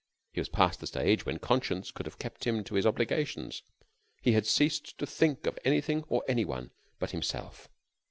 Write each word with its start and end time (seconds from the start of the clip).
He 0.33 0.39
was 0.41 0.49
past 0.49 0.79
the 0.79 0.87
stage 0.87 1.27
when 1.27 1.37
conscience 1.37 1.91
could 1.91 2.07
have 2.07 2.17
kept 2.17 2.45
him 2.47 2.63
to 2.63 2.73
his 2.73 2.87
obligations. 2.87 3.61
He 4.23 4.31
had 4.31 4.47
ceased 4.47 4.97
to 4.97 5.05
think 5.05 5.45
of 5.45 5.59
anything 5.63 6.05
or 6.09 6.23
any 6.27 6.43
one 6.43 6.71
but 6.97 7.11
himself. 7.11 7.69